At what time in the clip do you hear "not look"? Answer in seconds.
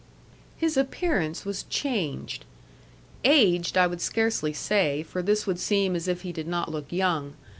6.47-6.91